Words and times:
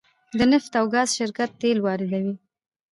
د 0.37 0.39
نفت 0.51 0.71
او 0.79 0.85
ګاز 0.93 1.09
شرکت 1.17 1.49
تیل 1.61 1.77
واردوي 1.81 2.33